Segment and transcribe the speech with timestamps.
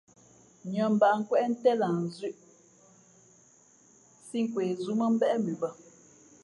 [0.71, 2.35] Nʉᾱ mbǎʼnkwéʼ ntén lah nzʉ̄ʼ
[4.27, 5.69] sī nkwe zū mά mbéʼ mʉ bᾱ.